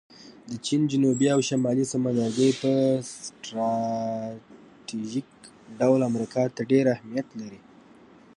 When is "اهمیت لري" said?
6.95-7.61